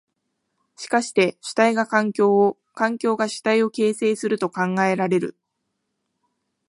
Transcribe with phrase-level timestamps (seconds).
[0.77, 5.37] しかして主体が環境を、環境が主体を形成すると考えられる。